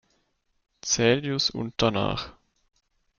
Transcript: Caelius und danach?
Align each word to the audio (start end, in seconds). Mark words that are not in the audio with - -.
Caelius 0.81 1.51
und 1.51 1.75
danach? 1.77 2.33